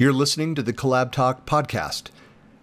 You're 0.00 0.14
listening 0.14 0.54
to 0.54 0.62
the 0.62 0.72
Collab 0.72 1.12
Talk 1.12 1.44
podcast, 1.44 2.04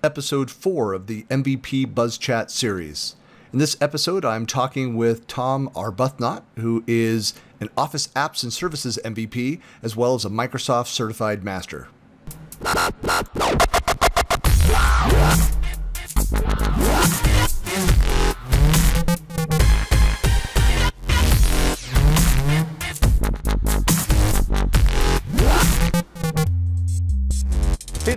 episode 0.03 0.49
4 0.49 0.93
of 0.93 1.05
the 1.05 1.21
MVP 1.29 1.93
Buzz 1.93 2.17
Chat 2.17 2.49
series. 2.49 3.15
In 3.53 3.59
this 3.59 3.77
episode, 3.79 4.25
I'm 4.25 4.47
talking 4.47 4.95
with 4.95 5.27
Tom 5.27 5.69
Arbuthnot, 5.75 6.41
who 6.55 6.83
is 6.87 7.35
an 7.59 7.69
Office 7.77 8.07
Apps 8.15 8.41
and 8.41 8.51
Services 8.51 8.97
MVP, 9.05 9.61
as 9.83 9.95
well 9.95 10.15
as 10.15 10.25
a 10.25 10.31
Microsoft 10.31 10.87
Certified 10.87 11.43
Master. 11.43 11.89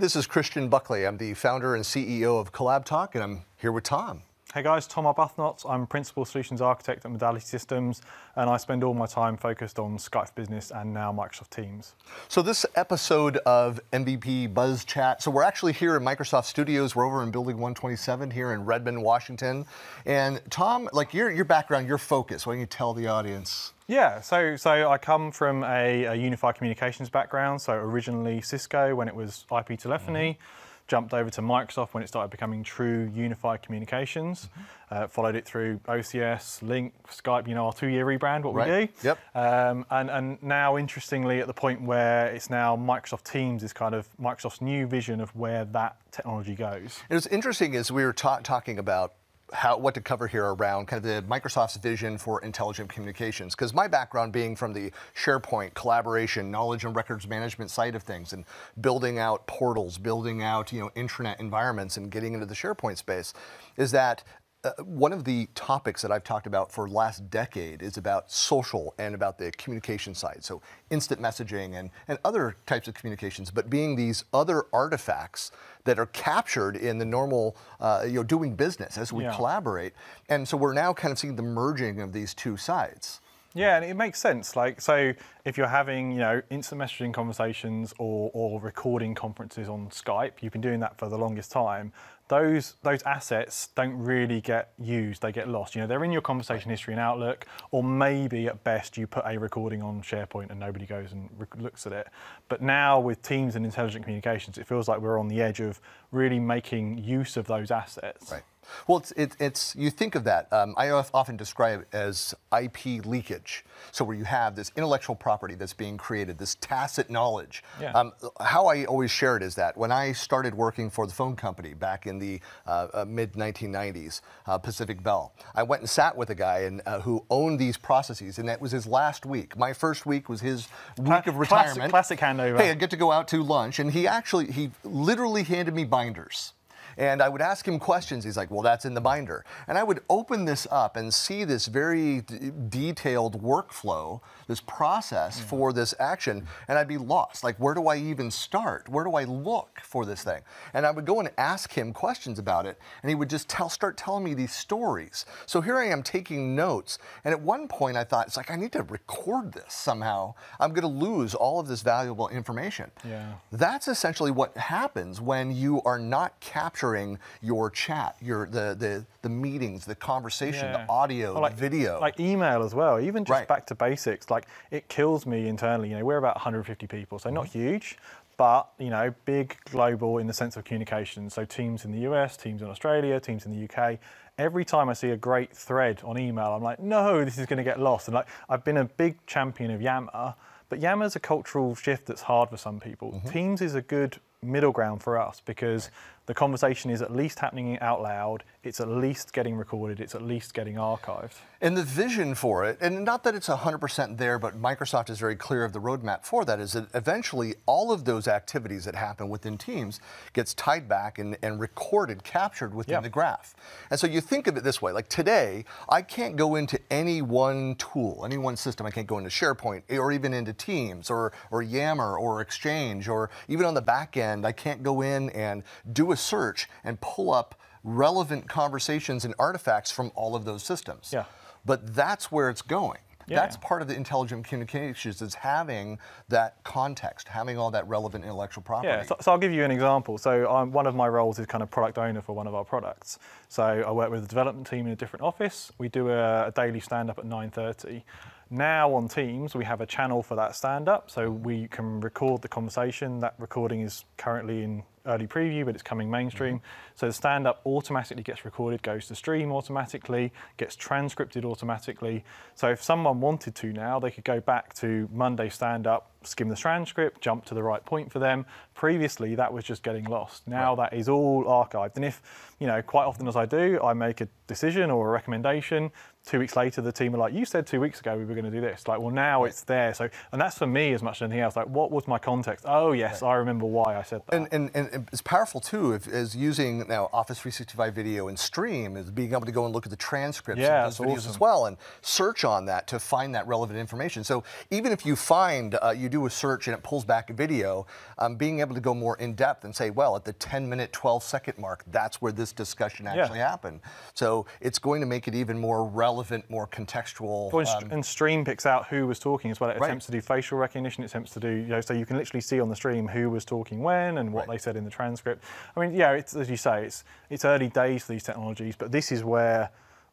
This 0.01 0.17
is 0.17 0.27
Christian 0.27 0.71
Buckley. 0.71 1.07
I'm 1.07 1.19
the 1.19 1.35
founder 1.35 1.75
and 1.75 1.85
CEO 1.85 2.41
of 2.41 2.53
Collab 2.53 2.87
Talk, 2.87 3.15
and 3.15 3.23
I'm 3.23 3.43
here 3.59 3.71
with 3.71 3.85
Tom. 3.85 4.23
Hey 4.53 4.65
guys, 4.65 4.89
Tom 4.89 5.05
Arbuthnot. 5.05 5.65
I'm 5.71 5.87
Principal 5.87 6.25
Solutions 6.25 6.61
Architect 6.61 7.05
at 7.05 7.11
Modality 7.13 7.45
Systems, 7.47 8.03
and 8.35 8.51
I 8.51 8.57
spend 8.57 8.83
all 8.83 8.95
my 8.95 9.07
time 9.07 9.37
focused 9.37 9.79
on 9.79 9.97
Skype 9.97 10.27
for 10.27 10.33
Business 10.35 10.73
and 10.73 10.93
now 10.93 11.13
Microsoft 11.13 11.51
Teams. 11.51 11.95
So 12.27 12.43
this 12.43 12.67
episode 12.75 13.37
of 13.47 13.79
MVP 13.93 14.53
Buzz 14.53 14.85
Chat, 14.85 15.23
so 15.23 15.31
we're 15.31 15.45
actually 15.45 15.73
here 15.73 15.97
in 15.97 16.03
Microsoft 16.03 16.47
Studios. 16.47 16.97
We're 16.97 17.07
over 17.07 17.23
in 17.23 17.31
Building 17.31 17.59
127 17.59 18.33
here 18.33 18.53
in 18.53 18.65
Redmond, 18.65 19.01
Washington. 19.05 19.67
And 20.05 20.41
Tom, 20.51 20.89
like 20.93 21.15
your, 21.15 21.31
your 21.31 21.45
background, 21.45 21.87
your 21.87 21.99
focus, 21.99 22.45
why 22.45 22.55
don't 22.55 22.61
you 22.61 22.67
tell 22.67 22.93
the 22.93 23.07
audience? 23.07 23.73
Yeah, 23.87 24.21
so 24.21 24.57
so 24.57 24.91
I 24.91 24.99
come 24.99 25.31
from 25.31 25.63
a, 25.63 26.07
a 26.07 26.15
unified 26.17 26.57
communications 26.57 27.09
background. 27.09 27.63
So 27.63 27.75
originally 27.75 28.41
Cisco 28.41 28.97
when 28.97 29.07
it 29.07 29.15
was 29.15 29.47
IP 29.57 29.79
telephony. 29.79 30.33
Mm-hmm 30.41 30.60
jumped 30.91 31.15
over 31.15 31.31
to 31.31 31.41
Microsoft 31.41 31.95
when 31.95 32.03
it 32.03 32.09
started 32.09 32.31
becoming 32.31 32.65
true 32.65 33.11
unified 33.15 33.63
communications. 33.63 34.49
Mm-hmm. 34.51 34.63
Uh, 34.93 35.07
followed 35.07 35.37
it 35.37 35.47
through 35.47 35.79
OCS, 35.87 36.65
Lync, 36.65 36.91
Skype, 37.09 37.47
you 37.47 37.55
know, 37.55 37.67
our 37.67 37.73
two 37.73 37.87
year 37.87 38.05
rebrand, 38.05 38.43
what 38.43 38.55
right. 38.55 38.69
we 38.69 38.87
do. 38.87 38.93
Yep. 39.05 39.19
Um, 39.37 39.87
and, 39.89 40.11
and 40.11 40.43
now, 40.43 40.77
interestingly, 40.77 41.39
at 41.41 41.47
the 41.47 41.55
point 41.55 41.81
where 41.81 42.27
it's 42.27 42.51
now 42.51 42.77
Microsoft 42.77 43.23
Teams 43.23 43.63
is 43.63 43.73
kind 43.73 43.95
of 43.95 44.09
Microsoft's 44.21 44.61
new 44.61 44.89
vision 44.89 45.21
of 45.21 45.35
where 45.37 45.65
that 45.67 45.97
technology 46.11 46.57
goes. 46.57 46.99
It 47.09 47.15
was 47.15 47.29
interesting 47.29 47.77
as 47.77 47.93
we 47.93 48.05
were 48.05 48.13
ta- 48.13 48.41
talking 48.43 48.81
about 48.81 49.15
how, 49.53 49.79
what 49.79 49.95
to 49.95 50.01
cover 50.01 50.27
here 50.27 50.47
around 50.47 50.87
kind 50.87 51.05
of 51.05 51.11
the 51.11 51.29
Microsoft's 51.29 51.77
vision 51.77 52.19
for 52.19 52.43
intelligent 52.43 52.89
communications. 52.89 53.55
Because 53.55 53.75
my 53.75 53.89
background 53.89 54.33
being 54.33 54.57
from 54.57 54.73
the 54.73 54.93
SharePoint 55.17 55.75
collaboration, 55.75 56.51
knowledge 56.51 56.85
and 56.85 56.95
records 56.95 57.27
management 57.27 57.71
side 57.71 57.95
of 57.95 58.03
things, 58.03 58.33
and 58.33 58.45
building 58.81 59.19
out 59.19 59.47
portals, 59.47 59.99
building 59.99 60.43
out 60.43 60.73
you 60.73 60.81
know 60.81 60.91
intranet 60.97 61.41
environments, 61.41 61.97
and 61.97 62.11
getting 62.11 62.35
into 62.35 62.47
the 62.47 62.55
SharePoint 62.55 62.99
space, 62.99 63.33
is 63.77 63.91
that 63.93 64.25
uh, 64.63 64.73
one 64.83 65.13
of 65.13 65.25
the 65.25 65.49
topics 65.55 66.03
that 66.03 66.13
I've 66.13 66.25
talked 66.25 66.47
about 66.47 66.71
for 66.71 66.89
last 66.89 67.31
decade 67.31 67.83
is 67.83 67.97
about 67.97 68.31
social 68.31 68.95
and 68.99 69.15
about 69.15 69.39
the 69.39 69.51
communication 69.53 70.15
side. 70.15 70.45
So 70.45 70.61
instant 70.91 71.21
messaging 71.21 71.75
and, 71.79 71.91
and 72.09 72.19
other 72.25 72.57
types 72.67 72.87
of 72.87 72.95
communications, 72.95 73.51
but 73.51 73.71
being 73.71 73.97
these 73.97 74.25
other 74.35 74.65
artifacts 74.73 75.51
that 75.85 75.99
are 75.99 76.07
captured 76.07 76.77
in 76.77 76.99
the 76.99 77.07
normal, 77.07 77.57
uh, 77.81 78.03
you 78.07 78.15
know, 78.15 78.23
doing 78.23 78.55
business 78.55 78.99
as 78.99 79.13
we 79.13 79.25
yeah. 79.25 79.35
collaborate. 79.35 79.95
And 80.29 80.47
so 80.47 80.59
we're 80.59 80.75
now 80.75 80.93
kind 80.93 81.11
of 81.11 81.19
seeing 81.19 81.37
the 81.37 81.43
merging 81.43 82.01
of 82.01 82.13
these 82.13 82.35
two 82.35 82.59
sides. 82.59 83.21
Yeah, 83.55 83.77
and 83.77 83.85
it 83.85 83.95
makes 83.95 84.21
sense. 84.21 84.55
Like, 84.55 84.81
so 84.81 85.13
if 85.45 85.59
you're 85.59 85.67
having, 85.67 86.13
you 86.13 86.19
know, 86.19 86.41
instant 86.51 86.81
messaging 86.81 87.13
conversations 87.13 87.93
or, 87.99 88.31
or 88.33 88.61
recording 88.61 89.15
conferences 89.15 89.69
on 89.69 89.89
Skype, 89.89 90.35
you've 90.41 90.53
been 90.53 90.61
doing 90.61 90.79
that 90.81 90.97
for 90.99 91.09
the 91.09 91.19
longest 91.19 91.51
time. 91.51 91.93
Those 92.29 92.77
those 92.85 93.03
assets 93.03 93.71
don't 93.75 93.99
really 93.99 94.41
get 94.41 94.71
used; 94.79 95.21
they 95.21 95.33
get 95.33 95.49
lost. 95.49 95.75
You 95.75 95.81
know, 95.81 95.89
they're 95.89 96.05
in 96.05 96.13
your 96.13 96.21
conversation 96.21 96.71
history 96.71 96.95
in 96.95 97.01
Outlook, 97.01 97.45
or 97.73 97.83
maybe 97.83 98.47
at 98.47 98.63
best 98.63 98.97
you 98.97 99.09
put 99.09 99.25
a 99.27 99.37
recording 99.37 99.83
on 99.83 100.01
SharePoint 100.01 100.51
and 100.51 100.61
nobody 100.61 100.87
goes 100.87 101.11
and 101.11 101.29
looks 101.59 101.89
at 101.89 101.93
it. 101.93 102.07
But 102.49 102.63
now 102.63 103.01
with 103.01 103.21
Teams 103.23 103.57
and 103.57 103.65
intelligent 103.65 104.05
communications, 104.05 104.59
it 104.59 104.67
feels 104.69 104.87
like 104.87 105.01
we're 105.01 105.19
on 105.19 105.27
the 105.27 105.43
edge 105.43 105.59
of 105.59 105.81
really 106.13 106.39
making 106.39 106.99
use 106.99 107.37
of 107.37 107.49
those 107.49 107.73
assets. 107.73 108.31
Right. 108.31 108.43
Well, 108.87 108.99
it's, 108.99 109.13
it, 109.13 109.37
it's 109.39 109.75
you 109.77 109.91
think 109.91 110.15
of 110.15 110.25
that. 110.25 110.53
Um, 110.53 110.75
I 110.77 110.91
often 110.91 111.37
describe 111.37 111.83
it 111.83 111.89
as 111.93 112.35
IP 112.57 113.05
leakage. 113.05 113.65
So 113.93 114.05
where 114.05 114.17
you 114.17 114.25
have 114.25 114.57
this 114.57 114.71
intellectual 114.77 115.17
property 115.17 115.55
that's 115.55 115.73
being 115.73 115.97
created, 115.97 116.39
this 116.39 116.57
tacit 116.57 117.11
knowledge. 117.11 117.63
Yeah. 117.81 117.93
Um, 117.93 118.13
how 118.41 118.67
I 118.67 118.85
always 118.85 119.11
share 119.11 119.37
it 119.37 119.43
is 119.43 119.55
that 119.57 119.77
when 119.77 119.93
I 119.93 120.13
started 120.13 120.55
working 120.55 120.91
for 120.91 121.07
the 121.07 121.13
phone 121.13 121.37
company 121.37 121.75
back 121.75 122.07
in 122.07 122.19
the 122.19 122.41
uh, 122.67 122.89
uh, 122.93 123.05
mid 123.07 123.33
1990s, 123.33 124.21
uh, 124.47 124.59
Pacific 124.59 125.03
Bell, 125.03 125.33
I 125.55 125.63
went 125.63 125.83
and 125.83 125.91
sat 125.91 126.17
with 126.17 126.31
a 126.31 126.35
guy 126.35 126.61
and, 126.61 126.83
uh, 126.87 127.01
who 127.01 127.25
owned 127.31 127.59
these 127.59 127.77
processes, 127.77 128.39
and 128.39 128.49
that 128.49 128.61
was 128.61 128.73
his 128.73 128.87
last 128.87 129.27
week. 129.27 129.57
My 129.57 129.73
first 129.73 130.07
week 130.07 130.29
was 130.29 130.41
his 130.41 130.69
week 130.99 131.27
of 131.27 131.37
retirement. 131.37 131.91
Classic, 131.91 132.19
classic 132.19 132.21
handover. 132.21 132.59
Hey, 132.59 132.71
I 132.71 132.75
get 132.75 132.91
to 132.91 132.97
go 132.97 133.13
out 133.13 133.29
to 133.29 133.43
lunch, 133.43 133.79
and 133.79 133.91
he 133.91 134.07
actually 134.07 134.51
he 134.53 134.71
literally 134.85 135.43
handed 135.43 135.75
me 135.75 135.85
binders. 135.85 136.53
And 137.01 137.23
I 137.23 137.31
would 137.31 137.41
ask 137.41 137.67
him 137.67 137.79
questions. 137.79 138.25
He's 138.25 138.37
like, 138.37 138.51
well, 138.51 138.61
that's 138.61 138.85
in 138.85 138.93
the 138.93 139.01
binder. 139.01 139.43
And 139.67 139.79
I 139.79 139.83
would 139.83 140.01
open 140.11 140.45
this 140.45 140.67
up 140.71 140.97
and 140.97 141.13
see 141.13 141.45
this 141.45 141.65
very 141.65 142.23
detailed 142.69 143.43
workflow, 143.43 144.21
this 144.49 144.61
process 144.61 145.39
mm-hmm. 145.39 145.49
for 145.49 145.73
this 145.73 145.95
action, 145.99 146.47
and 146.69 146.79
I'd 146.79 146.89
be 146.89 146.99
lost. 146.99 147.43
Like, 147.43 147.57
where 147.57 147.73
do 147.73 147.87
I 147.87 147.97
even 147.97 148.31
start? 148.31 148.87
Where 148.91 149.03
do 149.03 149.15
I 149.15 149.25
look 149.25 149.81
for 149.83 150.05
this 150.05 150.23
thing? 150.23 150.43
And 150.75 150.85
I 150.85 150.91
would 150.91 151.07
go 151.07 151.21
and 151.21 151.31
ask 151.39 151.73
him 151.73 151.95
questions 151.95 152.39
about 152.39 152.67
it, 152.67 152.79
and 153.03 153.09
he 153.09 153.15
would 153.15 153.31
just 153.31 153.49
tell, 153.49 153.71
start 153.71 153.97
telling 153.97 154.23
me 154.23 154.35
these 154.35 154.53
stories. 154.53 155.25
So 155.47 155.63
here 155.63 155.79
I 155.79 155.87
am 155.87 156.03
taking 156.03 156.55
notes. 156.55 156.99
And 157.25 157.33
at 157.33 157.41
one 157.41 157.67
point, 157.67 157.97
I 157.97 158.05
thought, 158.05 158.27
it's 158.27 158.37
like, 158.37 158.51
I 158.51 158.57
need 158.57 158.73
to 158.73 158.83
record 158.83 159.55
this 159.55 159.73
somehow. 159.73 160.35
I'm 160.61 160.75
going 160.75 160.83
to 160.83 161.07
lose 161.07 161.35
all 161.35 161.61
of 161.61 161.67
this 161.67 161.81
valuable 161.81 162.29
information. 162.29 162.91
Yeah. 163.09 163.33
That's 163.51 163.89
essentially 163.89 164.31
what 164.31 164.55
happens 164.59 165.19
when 165.19 165.57
you 165.57 165.81
are 165.87 165.99
not 165.99 166.39
capturing 166.41 166.90
capturing 166.91 167.19
your 167.43 167.71
chat, 167.71 168.17
your 168.21 168.47
the 168.47 168.77
the, 168.79 169.05
the 169.23 169.29
meetings, 169.29 169.85
the 169.85 169.95
conversation, 169.95 170.67
yeah. 170.67 170.85
the 170.85 170.93
audio, 170.93 171.39
like, 171.39 171.57
the 171.57 171.61
video. 171.61 172.01
Like 172.01 172.19
email 172.19 172.63
as 172.63 172.75
well. 172.75 173.01
Even 173.01 173.25
just 173.25 173.39
right. 173.39 173.49
back 173.49 173.67
to 173.67 173.75
basics. 173.75 174.31
Like 174.31 174.47
it 174.71 174.89
kills 174.89 175.27
me 175.27 175.49
internally. 175.49 175.91
You 175.91 175.99
know, 175.99 176.05
we're 176.05 176.19
about 176.19 176.37
150 176.37 176.87
people, 176.87 177.19
so 177.19 177.29
mm-hmm. 177.29 177.35
not 177.35 177.47
huge, 177.47 177.99
but 178.37 178.71
you 178.79 178.91
know, 178.91 179.15
big 179.25 179.57
global 179.71 180.19
in 180.19 180.27
the 180.27 180.35
sense 180.35 180.57
of 180.57 180.65
communication. 180.65 181.31
So 181.31 181.45
teams 181.45 181.85
in 181.85 181.93
the 181.93 182.11
US, 182.11 182.37
teams 182.37 182.63
in 182.63 182.69
Australia, 182.69 183.21
teams 183.21 183.47
in 183.47 183.53
the 183.53 183.69
UK. 183.69 183.99
Every 184.39 184.65
time 184.65 184.89
I 184.89 184.95
see 184.95 185.11
a 185.11 185.19
great 185.19 185.55
thread 185.55 186.01
on 186.03 186.19
email, 186.19 186.55
I'm 186.55 186.63
like, 186.63 186.81
no, 186.81 187.23
this 187.25 187.37
is 187.37 187.45
going 187.45 187.59
to 187.59 187.65
get 187.65 187.79
lost. 187.79 188.09
And 188.09 188.15
like, 188.15 188.27
I've 188.49 188.65
been 188.65 188.79
a 188.79 188.87
big 188.87 189.19
champion 189.27 189.71
of 189.71 189.83
Yammer, 189.83 190.35
but 190.71 190.81
Yammer's 190.81 191.15
a 191.15 191.21
cultural 191.21 191.75
shift 191.75 192.07
that's 192.07 192.23
hard 192.23 192.49
for 192.49 192.57
some 192.57 192.81
people. 192.81 193.13
Mm-hmm. 193.13 193.29
Teams 193.29 193.61
is 193.61 193.75
a 193.75 193.83
good 193.83 194.19
middle 194.43 194.73
ground 194.73 195.03
for 195.03 195.21
us 195.21 195.43
because 195.45 195.91
the 196.31 196.35
conversation 196.35 196.93
is 196.93 197.03
at 197.03 197.11
least 197.11 197.41
happening 197.41 197.77
out 197.81 198.01
loud, 198.01 198.45
it's 198.63 198.79
at 198.79 198.87
least 198.87 199.33
getting 199.33 199.57
recorded, 199.57 199.99
it's 199.99 200.15
at 200.15 200.23
least 200.23 200.55
getting 200.55 200.77
archived. 200.77 201.33
And 201.61 201.77
the 201.77 201.83
vision 201.83 202.37
for 202.37 202.65
it, 202.65 202.79
and 202.81 203.05
not 203.05 203.25
that 203.25 203.35
it's 203.35 203.49
100% 203.49 204.17
there, 204.17 204.39
but 204.39 204.55
Microsoft 204.55 205.11
is 205.11 205.19
very 205.19 205.35
clear 205.35 205.65
of 205.65 205.73
the 205.73 205.81
roadmap 205.81 206.25
for 206.25 206.45
that, 206.45 206.61
is 206.61 206.75
that 206.75 206.87
eventually 206.95 207.57
all 207.67 207.91
of 207.91 208.05
those 208.05 208.29
activities 208.29 208.85
that 208.85 208.95
happen 208.95 209.29
within 209.29 209.59
Teams 209.59 209.99
gets 210.33 210.55
tied 210.55 210.89
back 210.89 211.19
and, 211.19 211.37
and 211.43 211.59
recorded, 211.59 212.23
captured 212.23 212.77
within 212.77 212.95
yep. 212.95 213.03
the 213.03 213.09
graph. 213.09 213.57
And 213.91 213.99
so 213.99 214.07
you 214.07 214.21
think 214.21 214.47
of 214.47 214.57
it 214.57 214.63
this 214.63 214.81
way, 214.81 214.93
like 214.93 215.09
today, 215.09 215.65
I 215.89 216.01
can't 216.01 216.37
go 216.37 216.55
into 216.55 216.79
any 216.93 217.23
one 217.23 217.75
tool, 217.75 218.23
any 218.25 218.39
one 218.39 218.57
system. 218.57 218.87
I 218.87 218.93
can't 218.93 219.09
go 219.09 219.19
into 219.19 219.31
SharePoint 219.31 219.83
or 219.91 220.13
even 220.13 220.33
into 220.33 220.53
Teams 220.53 221.11
or, 221.11 221.33
or 221.51 221.61
Yammer 221.61 222.17
or 222.17 222.41
Exchange 222.41 223.09
or 223.09 223.31
even 223.49 223.67
on 223.67 223.75
the 223.75 223.83
back 223.83 224.17
end, 224.17 224.47
I 224.47 224.53
can't 224.53 224.85
go 224.85 225.01
in 225.01 225.31
and 225.31 225.65
do 225.93 226.13
a 226.13 226.20
search 226.21 226.69
and 226.85 227.01
pull 227.01 227.33
up 227.33 227.61
relevant 227.83 228.49
conversations 228.49 229.25
and 229.25 229.35
artifacts 229.39 229.91
from 229.91 230.13
all 230.15 230.37
of 230.37 230.45
those 230.45 230.63
systems. 230.63 231.11
Yeah. 231.13 231.25
But 231.65 231.95
that's 231.95 232.31
where 232.31 232.49
it's 232.51 232.63
going. 232.63 233.01
Yeah. 233.31 233.37
That's 233.37 233.57
part 233.59 233.81
of 233.81 233.87
the 233.87 233.95
intelligent 233.95 234.45
communications 234.45 235.23
is 235.23 235.35
having 235.35 235.99
that 236.29 236.57
context, 236.65 237.29
having 237.29 237.59
all 237.59 237.71
that 237.71 237.87
relevant 237.87 238.25
intellectual 238.25 238.63
property. 238.65 238.89
Yeah, 238.89 239.05
so, 239.05 239.17
so 239.21 239.31
I'll 239.31 239.39
give 239.39 239.53
you 239.53 239.63
an 239.63 239.71
example. 239.71 240.19
So 240.19 240.51
um, 240.51 240.73
one 240.73 240.87
of 240.87 240.97
my 240.97 241.07
roles 241.07 241.39
is 241.39 241.47
kind 241.47 241.63
of 241.63 241.71
product 241.71 241.97
owner 241.97 242.23
for 242.23 242.35
one 242.35 242.49
of 242.49 242.57
our 242.57 242.65
products. 242.65 243.21
So 243.49 243.63
I 243.63 243.91
work 243.93 244.11
with 244.11 244.23
the 244.23 244.29
development 244.29 244.67
team 244.67 244.87
in 244.87 244.93
a 244.93 244.97
different 244.97 245.23
office. 245.23 245.71
We 245.79 245.89
do 245.89 246.11
a, 246.11 246.49
a 246.49 246.51
daily 246.51 246.81
stand-up 246.81 247.21
at 247.21 247.25
9.30. 247.25 248.03
Now 248.51 248.93
on 248.95 249.07
Teams, 249.07 249.55
we 249.55 249.65
have 249.65 249.81
a 249.81 249.87
channel 249.87 250.25
for 250.25 250.35
that 250.35 250.57
stand-up, 250.57 251.09
so 251.09 251.31
we 251.31 251.69
can 251.69 252.01
record 252.01 252.43
the 252.43 252.49
conversation. 252.49 253.21
That 253.21 253.35
recording 253.39 253.83
is 253.83 254.05
currently 254.17 254.65
in 254.65 254.83
early 255.11 255.27
preview, 255.27 255.65
but 255.65 255.75
it's 255.75 255.83
coming 255.83 256.11
mainstream. 256.11 256.57
Mm-hmm. 256.57 256.95
So 256.95 257.07
the 257.07 257.13
stand-up 257.13 257.61
automatically 257.67 258.23
gets 258.23 258.45
recorded, 258.45 258.83
goes 258.83 259.07
to 259.09 259.15
stream 259.15 259.53
automatically, 259.53 260.33
gets 260.57 260.77
transcripted 260.77 261.45
automatically. 261.45 262.25
So 262.55 262.71
if 262.71 262.83
someone 262.83 263.21
wanted 263.21 263.55
to 263.57 263.73
now, 263.73 263.99
they 263.99 264.11
could 264.11 264.25
go 264.25 264.41
back 264.41 264.75
to 264.75 265.09
Monday 265.13 265.49
stand-up, 265.49 266.10
skim 266.23 266.49
the 266.49 266.57
transcript, 266.57 267.21
jump 267.21 267.45
to 267.47 267.55
the 267.55 267.63
right 267.63 267.85
point 267.85 268.13
for 268.13 268.19
them. 268.19 268.47
Previously, 268.75 269.35
that 269.35 269.53
was 269.53 269.65
just 269.65 269.83
getting 269.83 270.05
lost. 270.05 270.47
Now 270.47 270.75
right. 270.75 270.91
that 270.91 270.97
is 270.99 271.09
all 271.09 271.45
archived. 271.45 271.97
And 271.97 272.05
if, 272.05 272.55
you 272.59 272.67
know, 272.67 272.83
quite 272.83 273.05
often 273.05 273.27
as 273.29 273.37
I 273.37 273.47
do, 273.47 273.81
I 273.83 273.93
make 273.93 274.21
a 274.21 274.29
decision 274.47 274.91
or 274.91 275.09
a 275.09 275.11
recommendation, 275.11 275.91
two 276.27 276.39
weeks 276.39 276.55
later 276.55 276.83
the 276.83 276.93
team 276.93 277.15
are 277.15 277.19
like 277.19 277.33
you 277.33 277.45
said 277.45 277.67
two 277.67 277.81
weeks 277.81 277.99
ago 278.01 278.17
we 278.17 278.25
were 278.25 278.35
going 278.35 278.45
to 278.45 278.51
do 278.51 278.61
this 278.61 278.87
like 278.87 279.01
well 279.01 279.11
now 279.11 279.43
right. 279.43 279.51
it's 279.51 279.63
there 279.63 279.95
so 279.95 280.09
and 280.33 280.41
that's 280.41 280.59
for 280.59 280.67
me 280.67 280.93
as 280.93 281.03
much 281.03 281.17
as 281.17 281.23
anything 281.23 281.41
else 281.41 281.57
like 281.57 281.67
what 281.69 281.91
was 281.91 282.07
my 282.07 282.19
context 282.19 282.65
oh 282.69 282.93
yes 282.93 283.23
right. 283.23 283.31
i 283.31 283.35
remember 283.35 283.65
why 283.65 283.97
i 283.97 284.03
said 284.03 284.21
that 284.27 284.37
and, 284.37 284.47
and, 284.53 284.71
and 284.75 285.09
it's 285.13 285.23
powerful 285.23 285.61
too 285.61 285.93
if, 285.93 286.07
as 286.07 286.37
using 286.37 286.87
now 286.89 287.09
office 287.13 287.41
365 287.41 287.95
video 287.95 288.29
and 288.29 288.39
stream 288.39 288.99
is 288.99 289.11
being 289.11 289.33
able 289.33 289.47
to 289.47 289.53
go 289.53 289.65
and 289.65 289.75
look 289.75 289.87
at 289.87 289.91
the 289.91 289.97
transcripts 289.97 290.61
yeah, 290.61 290.87
of 290.87 290.97
those 290.97 291.07
videos 291.07 291.19
awesome. 291.19 291.31
as 291.31 291.41
well 291.41 291.67
and 291.67 291.79
search 292.03 292.45
on 292.45 292.67
that 292.67 292.87
to 292.87 292.99
find 292.99 293.35
that 293.35 293.47
relevant 293.47 293.79
information 293.79 294.23
so 294.23 294.45
even 294.71 294.93
if 294.93 295.07
you 295.07 295.17
find 295.17 295.79
uh, 295.83 295.91
you 295.97 296.10
do 296.11 296.27
a 296.27 296.31
search 296.31 296.69
and 296.69 296.77
it 296.77 296.83
pulls 296.83 297.05
back 297.05 297.31
a 297.31 297.33
video 297.33 297.87
um, 298.19 298.37
being 298.37 298.61
able 298.61 298.75
to 298.75 298.81
go 298.81 298.95
more 298.95 299.17
in 299.19 299.35
depth 299.35 299.65
and 299.65 299.75
say 299.75 299.91
well 299.91 300.17
at 300.17 300.25
the 300.25 300.33
10 300.35 300.69
minute 300.69 300.93
12 300.93 301.23
second 301.23 301.57
mark 301.59 301.85
that's 301.89 302.21
where 302.21 302.33
this 302.33 302.53
discussion 302.53 303.07
actually 303.07 303.39
yeah. 303.39 303.49
happened 303.49 303.81
so 304.15 304.47
it's 304.61 304.79
going 304.79 305.01
to 305.01 305.07
make 305.07 305.29
it 305.29 305.35
even 305.35 305.59
more 305.59 305.85
relevant, 305.85 306.49
more 306.51 306.67
contextual. 306.67 307.53
Well, 307.53 307.69
um, 307.69 307.91
and 307.91 308.05
Stream 308.05 308.45
picks 308.45 308.67
out 308.67 308.87
who 308.89 309.07
was 309.07 309.19
talking 309.19 309.51
as 309.51 309.61
well. 309.61 309.71
It 309.71 309.79
right. 309.79 309.87
attempts 309.89 310.07
to 310.07 310.13
do 310.13 310.21
facial 310.21 310.59
recognition. 310.59 311.03
It 311.05 311.07
attempts 311.07 311.33
to 311.33 311.41
do, 311.41 311.49
you 311.49 311.67
know, 311.67 311.81
so 311.81 311.95
you 311.95 312.07
can 312.07 312.17
literally 312.17 312.41
see 312.41 312.61
on 312.61 312.69
the 312.69 312.77
stream 312.77 313.09
who 313.09 313.31
was 313.31 313.45
talking 313.45 313.83
when 313.83 314.19
and 314.19 314.33
what 314.33 314.49
right. 314.49 314.55
they 314.55 314.59
said 314.59 314.77
in 314.77 314.85
the 314.85 314.91
transcript. 314.91 315.45
I 315.77 315.81
mean, 315.81 315.95
yeah, 315.95 316.13
it's, 316.13 316.35
as 316.35 316.51
you 316.51 316.57
say, 316.57 316.85
it's 316.85 317.05
it's 317.29 317.45
early 317.45 317.69
days 317.69 318.05
for 318.05 318.13
these 318.13 318.25
technologies, 318.25 318.75
but 318.77 318.93
this 318.93 319.13
is 319.13 319.25
where 319.25 319.71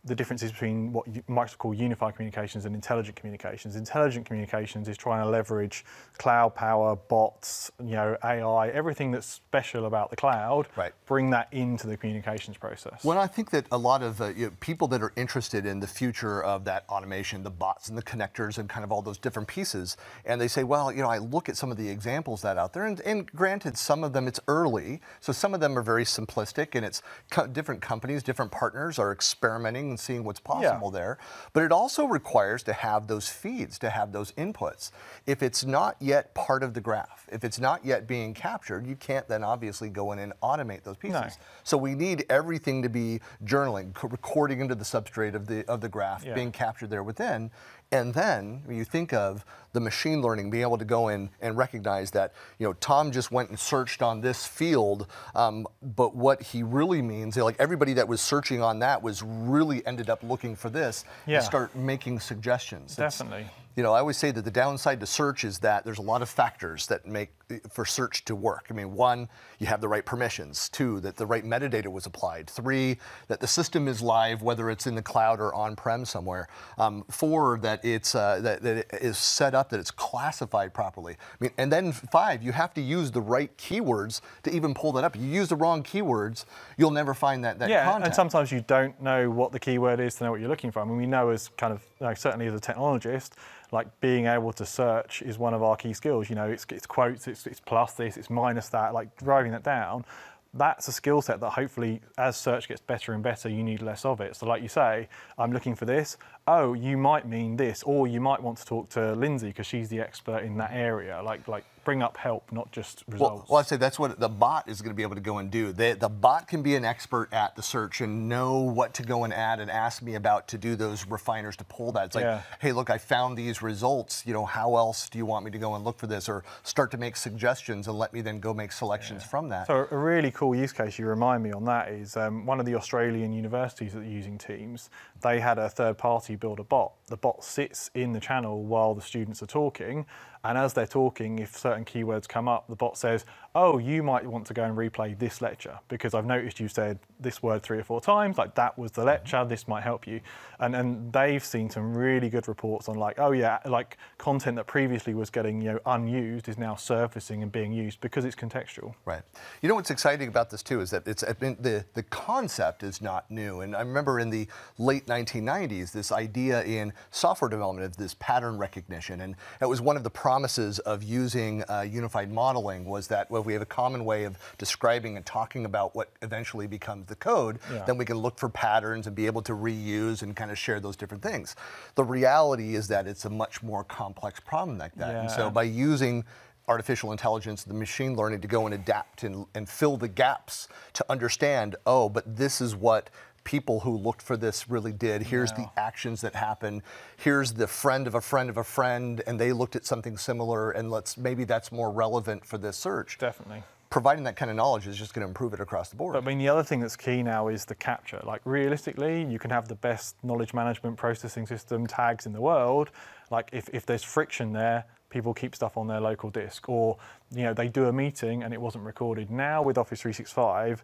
the 0.08 0.16
differences 0.16 0.52
between 0.52 0.94
what 0.94 1.06
Microsoft 1.28 1.58
call 1.58 1.74
unified 1.74 2.16
communications 2.16 2.66
and 2.66 2.74
intelligent 2.74 3.16
communications. 3.16 3.76
Intelligent 3.76 4.26
communications 4.26 4.88
is 4.88 4.98
trying 4.98 5.24
to 5.24 5.30
leverage 5.30 5.86
cloud 6.18 6.56
power, 6.56 6.96
bots, 6.96 7.72
you 7.80 7.92
know, 7.92 8.18
AI, 8.24 8.70
everything 8.70 9.12
that's 9.12 9.28
special 9.28 9.86
about 9.86 10.10
the 10.10 10.16
cloud. 10.16 10.68
Right. 10.76 10.94
Bring 11.06 11.30
that 11.32 11.50
into 11.52 11.88
the 11.88 11.98
communications 11.98 12.58
process. 12.58 13.04
Well, 13.04 13.20
I 13.20 13.28
think 13.28 13.52
that 13.52 13.66
a 13.72 13.78
lot 13.78 14.02
of 14.02 14.22
uh, 14.22 14.28
you 14.30 14.46
know, 14.48 14.54
people 14.60 14.88
that 14.90 15.02
are 15.02 15.14
interested 15.16 15.66
in 15.66 15.80
the 15.80 15.88
future 15.88 16.44
of 16.44 16.64
that 16.66 16.86
automation, 16.90 17.44
the 17.44 17.52
bots 17.52 17.90
and 17.90 17.98
the 17.98 18.04
connectors 18.04 18.58
and 18.58 18.70
kind 18.70 18.84
of 18.84 18.92
all 18.92 19.02
those 19.02 19.18
different 19.18 19.48
pieces, 19.48 19.98
and 20.26 20.40
they 20.40 20.48
say, 20.48 20.64
well, 20.64 20.92
you 20.92 21.02
know, 21.02 21.10
I 21.10 21.18
look 21.18 21.50
at 21.50 21.58
some 21.58 21.72
of 21.72 21.78
the 21.78 21.90
examples 21.90 22.42
that 22.44 22.58
out 22.58 22.74
there, 22.74 22.86
and, 22.86 23.00
and 23.02 23.30
granted, 23.34 23.78
some 23.78 24.04
of 24.04 24.14
them 24.14 24.28
it's 24.28 24.40
early, 24.48 25.02
so 25.20 25.34
some 25.34 25.54
of 25.54 25.60
them 25.60 25.78
are 25.78 25.82
very 25.82 26.06
simplistic, 26.06 26.70
and 26.74 26.86
it's 26.86 27.02
co- 27.30 27.48
different 27.48 27.82
companies, 27.82 28.24
different 28.24 28.52
partners 28.52 28.98
are 28.98 29.12
experimenting 29.12 29.97
and 29.98 30.04
seeing 30.04 30.24
what's 30.24 30.40
possible 30.40 30.92
yeah. 30.94 31.00
there. 31.00 31.18
But 31.54 31.64
it 31.64 31.72
also 31.72 32.06
requires 32.06 32.62
to 32.64 32.74
have 32.74 33.08
those 33.08 33.28
feeds, 33.28 33.80
to 33.80 33.90
have 33.90 34.12
those 34.12 34.32
inputs. 34.34 34.92
If 35.26 35.42
it's 35.42 35.66
not 35.66 35.96
yet 36.00 36.34
part 36.36 36.62
of 36.62 36.74
the 36.76 36.82
graph, 36.82 37.28
if 37.32 37.44
it's 37.44 37.60
not 37.60 37.84
yet 37.84 38.08
being 38.08 38.34
captured, 38.34 38.86
you 38.86 38.96
can't 38.96 39.28
then 39.28 39.44
obviously 39.44 39.90
go 39.90 40.12
in 40.12 40.20
and 40.20 40.34
automate 40.44 40.84
those 40.84 40.98
pieces. 40.98 41.14
No. 41.22 41.46
So 41.64 41.78
we 41.78 41.96
need 41.96 42.26
everything 42.30 42.84
to 42.84 42.90
be 42.90 43.22
journaling, 43.44 43.92
recording 44.04 44.62
into 44.62 44.76
the 44.76 44.86
substrate 44.86 45.34
of 45.34 45.48
the 45.48 45.66
of 45.68 45.82
the 45.82 45.90
graph, 45.90 46.24
yeah. 46.24 46.36
being 46.36 46.52
captured 46.52 46.90
there 46.92 47.04
within. 47.04 47.50
And 47.92 48.14
then 48.14 48.62
when 48.66 48.78
you 48.78 48.84
think 48.84 49.14
of 49.14 49.46
the 49.78 49.82
machine 49.82 50.24
learning 50.24 50.50
being 50.50 50.64
able 50.64 50.80
to 50.80 50.86
go 50.86 51.10
in 51.10 51.30
and 51.40 51.56
recognize 51.56 52.10
that, 52.10 52.34
you 52.58 52.66
know, 52.66 52.74
Tom 52.74 53.12
just 53.12 53.32
went 53.32 53.50
and 53.50 53.60
searched 53.60 54.02
on 54.02 54.22
this 54.22 54.44
field, 54.44 55.06
um, 55.36 55.68
but 55.84 56.16
what 56.16 56.42
he 56.42 56.64
really 56.64 57.04
means, 57.04 57.38
like 57.38 57.56
everybody 57.60 57.94
that 57.94 58.08
was 58.08 58.20
searching 58.20 58.60
on 58.60 58.80
that 58.80 59.04
was 59.04 59.22
really 59.22 59.86
ended 59.86 60.10
up 60.10 60.24
looking 60.24 60.56
for 60.56 60.72
this 60.72 61.06
yeah. 61.28 61.36
and 61.38 61.46
start 61.46 61.76
making 61.76 62.20
suggestions. 62.20 62.96
Definitely. 62.96 63.42
It's, 63.42 63.52
you 63.78 63.84
know, 63.84 63.94
I 63.94 64.00
always 64.00 64.18
say 64.18 64.32
that 64.32 64.44
the 64.44 64.50
downside 64.50 65.00
to 65.02 65.06
search 65.06 65.44
is 65.44 65.60
that 65.60 65.86
there's 65.86 66.00
a 66.00 66.02
lot 66.02 66.24
of 66.24 66.30
factors 66.30 66.88
that 66.88 67.06
make 67.06 67.30
for 67.70 67.86
search 67.86 68.26
to 68.26 68.36
work. 68.36 68.66
I 68.72 68.74
mean, 68.74 68.94
one, 68.94 69.30
you 69.60 69.68
have 69.68 69.82
the 69.82 69.88
right 69.88 70.04
permissions. 70.04 70.68
Two, 70.68 71.00
that 71.02 71.16
the 71.16 71.28
right 71.28 71.46
metadata 71.46 71.86
was 71.86 72.08
applied. 72.08 72.50
Three, 72.50 72.98
that 73.28 73.40
the 73.40 73.46
system 73.46 73.88
is 73.88 74.02
live, 74.02 74.42
whether 74.42 74.72
it's 74.72 74.88
in 74.88 74.96
the 74.96 75.04
cloud 75.04 75.40
or 75.40 75.54
on-prem 75.54 76.06
somewhere. 76.06 76.48
Um, 76.80 77.06
four, 77.10 77.60
that 77.60 77.86
it's 77.86 78.16
uh, 78.16 78.40
that, 78.42 78.64
that 78.64 78.78
it 78.78 78.88
is 78.94 79.20
set 79.20 79.54
up 79.54 79.70
that 79.70 79.80
it's 79.80 79.92
classified 79.92 80.74
properly. 80.74 81.14
I 81.14 81.36
mean, 81.40 81.52
and 81.60 81.72
then 81.72 81.92
five, 81.92 82.42
you 82.42 82.54
have 82.54 82.74
to 82.74 82.82
use 82.82 83.12
the 83.12 83.22
right 83.22 83.56
keywords 83.60 84.22
to 84.42 84.52
even 84.52 84.74
pull 84.74 84.92
that 84.94 85.04
up. 85.04 85.16
If 85.16 85.22
you 85.22 85.30
use 85.30 85.50
the 85.50 85.56
wrong 85.56 85.84
keywords, 85.84 86.46
you'll 86.78 86.90
never 86.90 87.14
find 87.14 87.46
that 87.46 87.60
that 87.60 87.70
yeah, 87.70 87.86
content. 87.86 88.06
and 88.06 88.16
sometimes 88.16 88.52
you 88.52 88.62
don't 88.62 89.00
know 89.00 89.30
what 89.30 89.52
the 89.52 89.60
keyword 89.60 90.00
is 90.00 90.16
to 90.16 90.24
know 90.24 90.32
what 90.32 90.40
you're 90.40 90.50
looking 90.50 90.72
for. 90.72 90.82
I 90.82 90.86
mean, 90.86 90.98
we 90.98 91.06
know 91.06 91.30
as 91.30 91.50
kind 91.58 91.72
of 91.72 91.86
know, 92.02 92.16
certainly 92.16 92.48
as 92.48 92.56
a 92.56 92.60
technologist 92.60 93.32
like 93.72 93.88
being 94.00 94.26
able 94.28 94.54
to 94.54 94.66
search 94.66 95.22
is 95.22 95.38
one 95.38 95.54
of 95.54 95.64
our 95.64 95.76
key 95.76 95.94
skills. 95.94 96.30
You 96.30 96.36
know, 96.36 96.48
it's, 96.48 96.66
it's 96.70 96.86
quotes, 96.86 97.28
it's, 97.28 97.46
it's 97.48 97.60
plus 97.60 97.94
this, 97.94 98.18
it's 98.18 98.30
minus 98.30 98.70
that, 98.70 98.94
like 98.94 99.16
driving 99.18 99.52
that 99.52 99.64
down. 99.64 100.06
That's 100.54 100.88
a 100.88 100.92
skill 100.92 101.22
set 101.22 101.40
that 101.42 101.52
hopefully, 101.52 102.02
as 102.18 102.38
search 102.38 102.68
gets 102.68 102.82
better 102.82 103.14
and 103.14 103.22
better, 103.22 103.50
you 103.50 103.64
need 103.64 103.82
less 103.82 104.06
of 104.06 104.22
it. 104.22 104.36
So, 104.36 104.48
like 104.48 104.64
you 104.64 104.70
say, 104.70 105.08
I'm 105.38 105.52
looking 105.52 105.76
for 105.76 105.86
this. 105.86 106.18
Oh, 106.48 106.74
you 106.74 106.98
might 106.98 107.28
mean 107.28 107.58
this, 107.58 107.84
or 107.84 108.08
you 108.08 108.22
might 108.22 108.42
want 108.42 108.58
to 108.60 108.66
talk 108.66 108.90
to 108.92 109.14
Lindsay 109.14 109.48
because 109.48 109.68
she's 109.68 109.90
the 109.90 110.00
expert 110.00 110.40
in 110.40 110.58
that 110.58 110.72
area. 110.72 111.22
Like, 111.22 111.48
like 111.48 111.66
bring 111.88 112.04
up 112.04 112.18
help, 112.18 112.52
not 112.52 112.70
just 112.74 113.06
results. 113.08 113.22
Well, 113.22 113.46
well, 113.48 113.60
I'd 113.62 113.66
say 113.66 113.78
that's 113.78 113.98
what 113.98 114.20
the 114.20 114.28
bot 114.28 114.68
is 114.68 114.82
going 114.82 114.92
to 114.92 114.96
be 114.96 115.04
able 115.04 115.16
to 115.16 115.22
go 115.22 115.38
and 115.38 115.50
do. 115.50 115.72
The, 115.72 115.96
the 115.98 116.10
bot 116.10 116.46
can 116.46 116.62
be 116.62 116.76
an 116.76 116.84
expert 116.84 117.30
at 117.32 117.56
the 117.56 117.64
search 117.64 118.02
and 118.02 118.28
know 118.28 118.60
what 118.60 118.94
to 118.96 119.04
go 119.04 119.24
and 119.24 119.34
add 119.34 119.62
and 119.62 119.72
ask 119.72 120.02
me 120.02 120.16
about 120.16 120.50
to 120.50 120.58
do 120.58 120.76
those 120.76 121.08
refiners 121.08 121.56
to 121.56 121.64
pull 121.64 121.94
that. 121.94 122.08
It's 122.08 122.16
like, 122.16 122.26
yeah. 122.26 122.42
hey, 122.60 122.74
look, 122.74 122.90
I 122.90 122.98
found 122.98 123.38
these 123.38 123.62
results. 123.62 124.24
You 124.26 124.34
know, 124.34 124.44
how 124.44 124.76
else 124.76 125.08
do 125.08 125.18
you 125.18 125.26
want 125.26 125.46
me 125.46 125.52
to 125.52 125.58
go 125.58 125.76
and 125.76 125.86
look 125.86 125.98
for 125.98 126.08
this, 126.08 126.28
or 126.28 126.44
start 126.64 126.92
to 126.92 126.98
make 126.98 127.16
suggestions 127.16 127.88
and 127.88 127.98
let 127.98 128.12
me 128.12 128.20
then 128.20 128.42
go 128.42 128.54
make 128.54 128.74
selections 128.74 129.22
yeah. 129.22 129.30
from 129.30 129.48
that. 129.48 129.68
So 129.68 129.88
a 129.90 129.98
really 129.98 130.32
cool 130.32 130.54
use 130.54 130.74
case 130.74 131.00
you 131.00 131.06
remind 131.06 131.42
me 131.42 131.54
on 131.54 131.64
that 131.64 131.88
is 131.88 132.18
um, 132.18 132.46
one 132.46 132.60
of 132.60 132.66
the 132.66 132.76
Australian 132.76 133.32
universities 133.32 133.94
that 133.94 134.00
are 134.00 134.04
using 134.04 134.38
Teams. 134.38 134.90
They 135.22 135.40
had 135.40 135.58
a 135.58 135.70
third 135.70 135.98
party 135.98 136.36
build 136.36 136.60
a 136.60 136.66
bot. 136.66 136.96
The 137.06 137.16
bot 137.16 137.46
sits 137.46 137.90
in 137.94 138.12
the 138.12 138.20
channel 138.20 138.66
while 138.66 138.94
the 138.94 139.02
students 139.02 139.42
are 139.42 139.48
talking 139.48 140.06
and 140.48 140.58
as 140.58 140.74
they're 140.74 140.88
talking, 140.88 141.40
if 141.40 141.58
certain 141.58 141.84
keywords 141.84 142.26
come 142.28 142.48
up, 142.48 142.68
the 142.70 142.76
bot 142.76 142.98
says, 142.98 143.26
oh, 143.54 143.80
you 143.80 144.02
might 144.04 144.26
want 144.26 144.46
to 144.46 144.54
go 144.54 144.64
and 144.64 144.78
replay 144.78 145.18
this 145.18 145.42
lecture 145.42 145.78
because 145.88 146.14
I've 146.14 146.26
noticed 146.26 146.60
you 146.60 146.68
said 146.68 147.00
this 147.20 147.44
word 147.44 147.64
three 147.64 147.80
or 147.80 147.84
four 147.84 148.00
times, 148.00 148.38
like 148.38 148.56
that 148.56 148.78
was 148.78 148.92
the 148.92 149.04
lecture, 149.04 149.44
this 149.44 149.68
might 149.68 149.82
help 149.82 150.08
you. 150.08 150.22
And, 150.60 150.76
and 150.76 151.12
they've 151.12 151.44
seen 151.44 151.70
some 151.70 151.98
really 151.98 152.30
good 152.30 152.48
reports 152.48 152.88
on 152.88 152.96
like, 152.96 153.20
oh 153.20 153.32
yeah, 153.32 153.60
like 153.66 153.98
content 154.20 154.56
that 154.56 154.68
previously 154.68 155.14
was 155.16 155.30
getting 155.30 155.60
you 155.60 155.74
know 155.74 155.80
unused 155.86 156.48
is 156.48 156.58
now 156.58 156.76
surfacing 156.76 157.44
and 157.44 157.52
being 157.52 157.74
used 157.74 158.00
because 158.00 158.24
it's 158.24 158.36
contextual. 158.36 158.94
Right. 159.06 159.24
You 159.62 159.70
know 159.70 159.76
what's 159.76 159.90
exciting 159.90 160.28
about 160.28 160.50
this 160.50 160.64
too 160.64 160.80
is 160.80 160.92
that 160.92 161.08
it's 161.08 161.24
the, 161.24 161.84
the 161.94 162.04
concept 162.04 162.84
is 162.84 163.02
not 163.02 163.30
new. 163.30 163.62
And 163.62 163.76
I 163.76 163.80
remember 163.80 164.20
in 164.20 164.30
the 164.30 164.48
late 164.78 165.08
1990s, 165.08 165.92
this 165.92 166.12
idea 166.12 166.64
in 166.64 166.94
software 167.12 167.50
development 167.50 167.86
of 167.86 167.98
this 167.98 168.16
pattern 168.20 168.58
recognition. 168.58 169.22
And 169.22 169.36
it 169.60 169.66
was 169.66 169.82
one 169.82 169.98
of 169.98 170.04
the 170.04 170.10
promises 170.38 170.78
of 170.80 171.02
using 171.02 171.64
uh, 171.68 171.82
unified 171.82 172.32
modeling 172.32 172.86
was 172.86 173.08
that 173.08 173.30
well, 173.32 173.42
we 173.42 173.54
have 173.54 173.62
a 173.64 173.66
common 173.66 174.06
way 174.06 174.24
of 174.24 174.38
describing 174.60 175.18
and 175.18 175.26
talking 175.26 175.66
about 175.66 175.96
what 175.96 176.12
eventually 176.22 176.68
becomes 176.68 177.08
the 177.08 177.16
code, 177.16 177.58
yeah. 177.74 177.84
then 177.86 177.98
we 177.98 178.06
can 178.06 178.18
look 178.18 178.38
for 178.38 178.48
patterns 178.48 179.08
and 179.08 179.16
be 179.16 179.26
able 179.26 179.42
to 179.42 179.54
reuse 179.54 180.22
and 180.22 180.36
kind 180.36 180.52
of 180.52 180.58
share 180.60 180.80
those 180.80 180.96
different 180.96 181.24
things. 181.24 181.56
The 181.96 182.04
reality 182.04 182.76
is 182.76 182.88
that 182.90 183.08
it's 183.08 183.26
a 183.26 183.32
much 183.32 183.64
more 183.64 183.84
complex 183.84 184.40
problem 184.40 184.78
like 184.78 184.94
that. 184.98 185.12
Yeah. 185.12 185.22
And 185.22 185.32
so 185.32 185.50
by 185.50 185.64
using 185.64 186.24
artificial 186.68 187.12
intelligence, 187.12 187.64
the 187.64 187.74
machine 187.74 188.16
learning 188.16 188.42
to 188.42 188.48
go 188.48 188.68
and 188.68 188.76
adapt 188.76 189.24
and, 189.24 189.48
and 189.56 189.68
fill 189.68 189.98
the 189.98 190.08
gaps 190.08 190.68
to 190.94 191.06
understand, 191.10 191.76
oh, 191.88 192.10
but 192.10 192.24
this 192.36 192.62
is 192.62 192.76
what 192.76 193.10
people 193.48 193.80
who 193.80 193.98
looked 193.98 194.22
for 194.22 194.36
this 194.36 194.70
really 194.70 194.92
did. 194.92 195.24
Here's 195.24 195.54
the 195.54 195.70
actions 195.78 196.20
that 196.20 196.36
happen. 196.36 196.84
Here's 197.16 197.54
the 197.54 197.66
friend 197.66 198.06
of 198.06 198.14
a 198.14 198.20
friend 198.20 198.50
of 198.50 198.58
a 198.58 198.64
friend, 198.64 199.24
and 199.26 199.40
they 199.40 199.54
looked 199.54 199.78
at 199.78 199.86
something 199.86 200.18
similar, 200.18 200.72
and 200.72 200.92
let's 200.92 201.18
maybe 201.18 201.46
that's 201.46 201.72
more 201.72 201.90
relevant 201.90 202.46
for 202.46 202.58
this 202.58 202.76
search. 202.76 203.18
Definitely 203.18 203.64
providing 203.90 204.26
that 204.26 204.36
kind 204.36 204.52
of 204.52 204.58
knowledge 204.58 204.86
is 204.86 204.98
just 204.98 205.14
going 205.14 205.22
to 205.22 205.28
improve 205.30 205.54
it 205.54 205.62
across 205.62 205.88
the 205.88 205.96
board. 205.96 206.14
But 206.14 206.24
I 206.24 206.28
mean, 206.28 206.40
the 206.40 206.50
other 206.50 206.62
thing 206.62 206.82
that's 206.82 206.98
key 206.98 207.24
now 207.24 207.48
is 207.48 207.64
the 207.64 207.74
capture. 207.74 208.22
Like 208.26 208.42
realistically, 208.44 209.24
you 209.24 209.40
can 209.40 209.50
have 209.50 209.70
the 209.70 209.76
best 209.76 210.18
knowledge 210.24 210.54
management 210.54 210.98
processing 210.98 211.48
system 211.48 211.88
tags 211.88 212.26
in 212.26 212.34
the 212.34 212.42
world. 212.42 212.92
Like 213.32 213.50
if, 213.54 213.70
if 213.72 213.86
there's 213.86 214.04
friction 214.04 214.52
there, 214.52 214.84
people 215.10 215.34
keep 215.34 215.56
stuff 215.56 215.78
on 215.78 215.88
their 215.88 216.02
local 216.02 216.30
disk, 216.30 216.68
or 216.68 216.98
you 217.34 217.44
know 217.44 217.54
they 217.54 217.70
do 217.70 217.86
a 217.86 217.94
meeting 217.94 218.44
and 218.44 218.54
it 218.54 218.60
wasn't 218.60 218.84
recorded. 218.84 219.32
Now 219.32 219.62
with 219.62 219.78
Office 219.78 220.02
365 220.02 220.84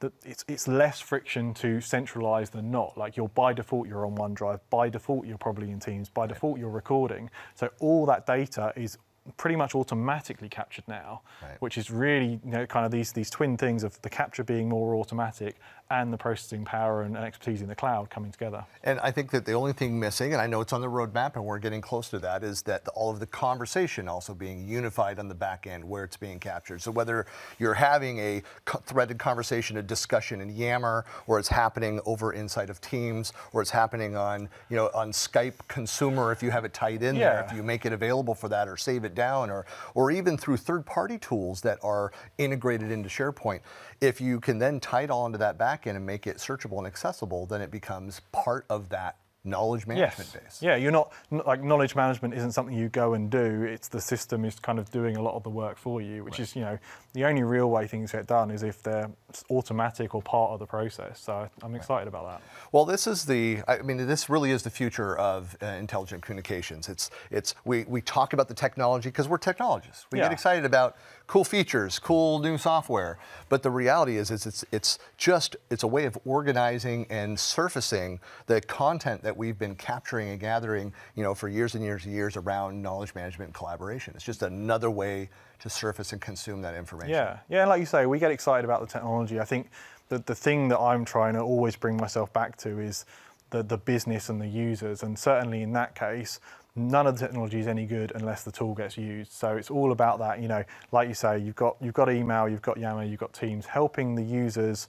that 0.00 0.12
it's, 0.24 0.44
it's 0.48 0.68
less 0.68 1.00
friction 1.00 1.54
to 1.54 1.80
centralize 1.80 2.50
than 2.50 2.70
not. 2.70 2.96
Like 2.96 3.16
you're 3.16 3.28
by 3.28 3.52
default, 3.52 3.88
you're 3.88 4.06
on 4.06 4.16
OneDrive. 4.16 4.60
By 4.70 4.88
default, 4.88 5.26
you're 5.26 5.38
probably 5.38 5.70
in 5.70 5.80
Teams. 5.80 6.08
By 6.08 6.26
default, 6.26 6.58
you're 6.58 6.70
recording. 6.70 7.30
So 7.54 7.70
all 7.80 8.06
that 8.06 8.26
data 8.26 8.72
is 8.76 8.98
pretty 9.36 9.56
much 9.56 9.74
automatically 9.74 10.48
captured 10.48 10.84
now, 10.88 11.20
Right. 11.42 11.60
which 11.60 11.76
is 11.76 11.90
really 11.90 12.40
you 12.44 12.50
know, 12.50 12.66
kind 12.66 12.86
of 12.86 12.92
these, 12.92 13.12
these 13.12 13.28
twin 13.28 13.56
things 13.58 13.84
of 13.84 14.00
the 14.02 14.08
capture 14.08 14.42
being 14.42 14.68
more 14.68 14.94
automatic 14.94 15.56
and 15.90 16.12
the 16.12 16.18
processing 16.18 16.64
power 16.64 17.02
and, 17.02 17.16
expertise 17.16 17.62
in 17.62 17.68
the 17.68 17.74
cloud 17.74 18.10
coming 18.10 18.30
together. 18.30 18.64
And 18.84 19.00
I 19.00 19.10
think 19.10 19.30
that 19.32 19.44
the 19.44 19.52
only 19.52 19.72
thing 19.72 19.98
missing, 19.98 20.32
and 20.32 20.40
I 20.40 20.46
know 20.46 20.60
it's 20.60 20.72
on 20.72 20.80
the 20.80 20.88
roadmap 20.88 21.34
and 21.34 21.44
we're 21.44 21.58
getting 21.58 21.80
close 21.80 22.08
to 22.10 22.18
that, 22.20 22.44
is 22.44 22.62
that 22.62 22.86
all 22.94 23.10
of 23.10 23.20
the 23.20 23.26
conversation 23.26 24.08
also 24.08 24.34
being 24.34 24.68
unified 24.68 25.18
on 25.18 25.28
the 25.28 25.34
back 25.34 25.66
end 25.66 25.82
where 25.84 26.04
it's 26.04 26.16
being 26.16 26.38
captured. 26.38 26.80
So 26.80 26.90
whether 26.90 27.26
you're 27.58 27.74
having 27.74 28.18
a 28.18 28.42
threaded 28.84 29.18
conversation, 29.18 29.78
a 29.78 29.82
discussion 29.82 30.40
in 30.40 30.50
Yammer, 30.50 31.04
or 31.26 31.38
it's 31.38 31.48
happening 31.48 32.00
over 32.06 32.32
inside 32.32 32.70
of 32.70 32.80
Teams, 32.80 33.32
or 33.52 33.62
it's 33.62 33.70
happening 33.70 34.16
on, 34.16 34.48
you 34.70 34.76
know, 34.76 34.90
on 34.94 35.10
Skype 35.10 35.54
consumer 35.68 36.30
if 36.32 36.42
you 36.42 36.50
have 36.50 36.64
it 36.64 36.72
tied 36.72 37.02
in 37.02 37.16
there, 37.16 37.44
if 37.48 37.56
you 37.56 37.62
make 37.62 37.84
it 37.84 37.92
available 37.92 38.34
for 38.34 38.48
that 38.48 38.68
or 38.68 38.76
save 38.76 39.04
it 39.04 39.14
down, 39.14 39.50
or, 39.50 39.66
or 39.94 40.10
even 40.10 40.36
through 40.36 40.56
third-party 40.56 41.18
tools 41.18 41.60
that 41.62 41.78
are 41.82 42.12
integrated 42.36 42.90
into 42.90 43.08
SharePoint. 43.08 43.60
If 44.00 44.20
you 44.20 44.38
can 44.38 44.58
then 44.58 44.78
tie 44.78 45.02
it 45.02 45.10
all 45.10 45.26
into 45.26 45.38
that 45.38 45.58
and 45.86 46.04
make 46.04 46.26
it 46.26 46.38
searchable 46.38 46.78
and 46.78 46.86
accessible, 46.86 47.46
then 47.46 47.60
it 47.60 47.70
becomes 47.70 48.20
part 48.32 48.64
of 48.68 48.88
that 48.90 49.16
knowledge 49.48 49.86
management 49.86 50.30
yes. 50.32 50.42
base. 50.42 50.62
Yeah, 50.62 50.76
you're 50.76 50.92
not 50.92 51.12
like 51.30 51.62
knowledge 51.62 51.94
management 51.94 52.34
isn't 52.34 52.52
something 52.52 52.76
you 52.76 52.88
go 52.88 53.14
and 53.14 53.30
do. 53.30 53.62
It's 53.62 53.88
the 53.88 54.00
system 54.00 54.44
is 54.44 54.58
kind 54.58 54.78
of 54.78 54.90
doing 54.90 55.16
a 55.16 55.22
lot 55.22 55.34
of 55.34 55.42
the 55.42 55.50
work 55.50 55.76
for 55.78 56.00
you, 56.00 56.24
which 56.24 56.40
is 56.40 56.54
you 56.54 56.62
know 56.62 56.78
the 57.14 57.24
only 57.24 57.42
real 57.42 57.70
way 57.70 57.86
things 57.86 58.12
get 58.12 58.26
done 58.26 58.50
is 58.50 58.62
if 58.62 58.82
they're 58.82 59.10
automatic 59.50 60.14
or 60.14 60.22
part 60.22 60.52
of 60.52 60.58
the 60.58 60.66
process. 60.66 61.20
So 61.20 61.48
I'm 61.62 61.74
excited 61.74 62.08
about 62.08 62.26
that. 62.26 62.42
Well, 62.72 62.84
this 62.84 63.06
is 63.06 63.24
the, 63.24 63.60
I 63.66 63.78
mean, 63.78 64.06
this 64.06 64.28
really 64.28 64.50
is 64.50 64.62
the 64.62 64.70
future 64.70 65.16
of 65.16 65.56
uh, 65.62 65.66
intelligent 65.66 66.22
communications. 66.22 66.88
It's, 66.88 67.10
it's, 67.30 67.54
we, 67.64 67.84
we 67.84 68.00
talk 68.00 68.32
about 68.34 68.48
the 68.48 68.54
technology 68.54 69.08
because 69.08 69.28
we're 69.28 69.38
technologists. 69.38 70.06
We 70.12 70.18
Yeah. 70.18 70.26
get 70.26 70.32
excited 70.32 70.64
about 70.64 70.96
cool 71.26 71.44
features, 71.44 71.98
cool 71.98 72.38
new 72.38 72.56
software. 72.58 73.18
But 73.48 73.62
the 73.62 73.70
reality 73.70 74.16
is, 74.16 74.30
is 74.30 74.46
it's, 74.46 74.64
it's 74.70 74.98
just, 75.16 75.56
it's 75.70 75.82
a 75.82 75.86
way 75.88 76.04
of 76.04 76.18
organizing 76.24 77.06
and 77.10 77.38
surfacing 77.38 78.20
the 78.46 78.60
content 78.60 79.22
that 79.22 79.36
we've 79.38 79.58
been 79.58 79.76
capturing 79.76 80.28
and 80.30 80.40
gathering, 80.40 80.92
you 81.14 81.22
know, 81.22 81.34
for 81.34 81.48
years 81.48 81.74
and 81.74 81.82
years 81.82 82.04
and 82.04 82.12
years 82.12 82.36
around 82.36 82.82
knowledge 82.82 83.14
management 83.14 83.48
and 83.48 83.54
collaboration. 83.54 84.12
It's 84.14 84.24
just 84.24 84.42
another 84.42 84.90
way 84.90 85.30
to 85.60 85.70
surface 85.70 86.12
and 86.12 86.20
consume 86.20 86.60
that 86.62 86.74
information. 86.74 87.14
Yeah, 87.14 87.38
yeah, 87.48 87.64
like 87.64 87.80
you 87.80 87.86
say, 87.86 88.04
we 88.06 88.18
get 88.18 88.30
excited 88.30 88.64
about 88.64 88.80
the 88.80 88.86
technology. 88.86 89.40
I 89.40 89.44
think 89.44 89.68
the 90.08 90.18
the 90.18 90.34
thing 90.34 90.68
that 90.68 90.78
I'm 90.78 91.04
trying 91.04 91.34
to 91.34 91.40
always 91.40 91.76
bring 91.76 91.96
myself 91.96 92.32
back 92.32 92.56
to 92.58 92.80
is 92.80 93.06
the 93.50 93.62
the 93.62 93.78
business 93.78 94.28
and 94.28 94.40
the 94.40 94.48
users, 94.48 95.02
and 95.02 95.18
certainly 95.18 95.62
in 95.62 95.72
that 95.72 95.94
case. 95.94 96.40
None 96.76 97.08
of 97.08 97.18
the 97.18 97.26
technology 97.26 97.58
is 97.58 97.66
any 97.66 97.86
good 97.86 98.12
unless 98.14 98.44
the 98.44 98.52
tool 98.52 98.72
gets 98.72 98.96
used. 98.96 99.32
So 99.32 99.56
it's 99.56 99.68
all 99.68 99.90
about 99.90 100.20
that, 100.20 100.40
you 100.40 100.46
know, 100.46 100.62
like 100.92 101.08
you 101.08 101.14
say, 101.14 101.36
you've 101.36 101.56
got 101.56 101.76
you've 101.80 101.94
got 101.94 102.08
email, 102.08 102.48
you've 102.48 102.62
got 102.62 102.78
Yammer, 102.78 103.02
you've 103.02 103.18
got 103.18 103.32
Teams, 103.32 103.66
helping 103.66 104.14
the 104.14 104.22
users 104.22 104.86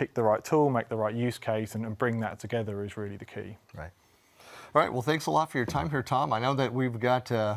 pick 0.00 0.14
the 0.14 0.22
right 0.22 0.42
tool, 0.42 0.70
make 0.70 0.88
the 0.88 0.96
right 0.96 1.14
use 1.14 1.36
case, 1.36 1.74
and, 1.74 1.84
and 1.84 1.98
bring 1.98 2.20
that 2.20 2.38
together 2.38 2.82
is 2.82 2.96
really 2.96 3.18
the 3.18 3.24
key. 3.26 3.58
Right. 3.74 3.90
All 4.74 4.80
right. 4.80 4.90
Well, 4.90 5.02
thanks 5.02 5.26
a 5.26 5.30
lot 5.30 5.50
for 5.52 5.58
your 5.58 5.66
time 5.66 5.90
here, 5.90 6.02
Tom. 6.02 6.32
I 6.32 6.38
know 6.38 6.54
that 6.54 6.72
we've 6.72 6.98
got 6.98 7.30
uh, 7.30 7.56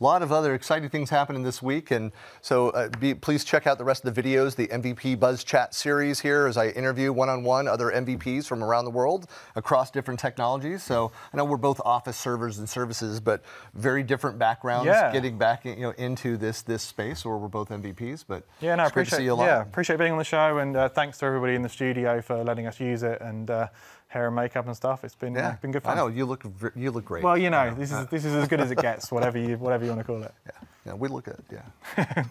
a 0.00 0.04
lot 0.04 0.22
of 0.22 0.32
other 0.32 0.54
exciting 0.54 0.88
things 0.88 1.10
happening 1.10 1.42
this 1.42 1.60
week, 1.60 1.90
and 1.90 2.10
so 2.40 2.70
uh, 2.70 2.88
be, 2.88 3.14
please 3.14 3.44
check 3.44 3.66
out 3.66 3.76
the 3.76 3.84
rest 3.84 4.04
of 4.04 4.14
the 4.14 4.22
videos, 4.22 4.56
the 4.56 4.66
MVP 4.68 5.20
Buzz 5.20 5.44
Chat 5.44 5.74
series 5.74 6.20
here, 6.20 6.46
as 6.46 6.56
I 6.56 6.68
interview 6.68 7.12
one-on-one 7.12 7.68
other 7.68 7.90
MVPs 7.90 8.46
from 8.46 8.64
around 8.64 8.86
the 8.86 8.90
world 8.90 9.28
across 9.56 9.90
different 9.90 10.18
technologies. 10.18 10.82
So 10.82 11.12
I 11.32 11.36
know 11.36 11.44
we're 11.44 11.58
both 11.58 11.80
office 11.84 12.16
servers 12.16 12.58
and 12.58 12.68
services, 12.68 13.20
but 13.20 13.42
very 13.74 14.02
different 14.02 14.38
backgrounds. 14.38 14.86
Yeah. 14.86 15.12
Getting 15.12 15.36
back, 15.36 15.64
you 15.66 15.76
know, 15.76 15.90
into 15.90 16.36
this 16.36 16.62
this 16.62 16.82
space, 16.82 17.24
where 17.24 17.36
we're 17.36 17.48
both 17.48 17.68
MVPs. 17.68 18.24
But 18.26 18.44
Yeah, 18.60 18.76
no, 18.76 18.84
I 18.84 18.86
it's 18.86 18.94
great 18.94 19.04
to 19.04 19.08
appreciate 19.08 19.18
see 19.18 19.24
you 19.24 19.34
live. 19.34 19.46
yeah, 19.46 19.62
appreciate 19.62 19.98
being 19.98 20.12
on 20.12 20.18
the 20.18 20.24
show, 20.24 20.58
and 20.58 20.76
uh, 20.76 20.88
thanks 20.88 21.18
to 21.18 21.26
everybody 21.26 21.54
in 21.54 21.62
the 21.62 21.68
studio 21.68 22.22
for 22.22 22.42
letting 22.42 22.66
us 22.66 22.80
use 22.80 23.02
it 23.02 23.20
and 23.20 23.50
uh, 23.50 23.68
hair 24.10 24.26
and 24.26 24.36
makeup 24.36 24.66
and 24.66 24.76
stuff. 24.76 25.04
It's 25.04 25.14
been 25.14 25.34
yeah. 25.34 25.56
been 25.62 25.70
good 25.70 25.82
fun. 25.82 25.92
I 25.92 25.96
know 25.96 26.08
you 26.08 26.26
look 26.26 26.44
you 26.74 26.90
look 26.90 27.06
great. 27.06 27.24
Well, 27.24 27.38
you 27.38 27.48
know, 27.48 27.70
know. 27.70 27.76
this 27.76 27.90
is 27.90 27.96
uh, 27.96 28.04
this 28.10 28.24
is 28.24 28.34
as 28.34 28.48
good 28.48 28.60
as 28.60 28.70
it 28.70 28.78
gets. 28.78 29.10
Whatever 29.16 29.38
you 29.38 29.56
whatever 29.56 29.84
you 29.84 29.90
want 29.90 30.00
to 30.00 30.04
call 30.04 30.22
it. 30.22 30.34
Yeah, 30.44 30.52
yeah, 30.86 30.94
we 30.94 31.08
look 31.08 31.24
good. 31.24 31.42
Yeah. 31.50 32.24